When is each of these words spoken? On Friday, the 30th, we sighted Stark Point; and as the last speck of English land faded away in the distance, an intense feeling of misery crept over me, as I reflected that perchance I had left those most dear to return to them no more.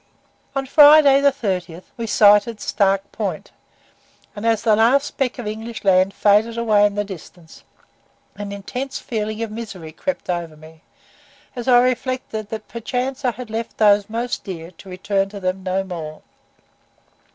On 0.55 0.65
Friday, 0.65 1.21
the 1.21 1.31
30th, 1.31 1.83
we 1.95 2.07
sighted 2.07 2.59
Stark 2.59 3.11
Point; 3.11 3.51
and 4.35 4.47
as 4.47 4.63
the 4.63 4.75
last 4.75 5.05
speck 5.05 5.37
of 5.37 5.45
English 5.45 5.83
land 5.83 6.11
faded 6.11 6.57
away 6.57 6.87
in 6.87 6.95
the 6.95 7.03
distance, 7.03 7.63
an 8.33 8.51
intense 8.51 8.97
feeling 8.97 9.43
of 9.43 9.51
misery 9.51 9.91
crept 9.91 10.27
over 10.27 10.57
me, 10.57 10.81
as 11.55 11.67
I 11.67 11.79
reflected 11.83 12.49
that 12.49 12.67
perchance 12.67 13.23
I 13.23 13.29
had 13.29 13.51
left 13.51 13.77
those 13.77 14.09
most 14.09 14.43
dear 14.43 14.71
to 14.71 14.89
return 14.89 15.29
to 15.29 15.39
them 15.39 15.61
no 15.61 15.83
more. 15.83 16.23